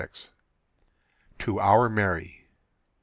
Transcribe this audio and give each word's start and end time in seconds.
_TO 1.37 1.59
OUR 1.59 1.87
MARY. 1.87 2.47